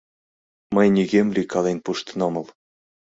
—Мый 0.75 0.87
нигӧм 0.95 1.27
лӱйкален 1.35 1.77
пуштын 1.85 2.19
омыл. 2.27 2.45